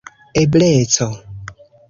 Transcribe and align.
ebleco 0.41 1.07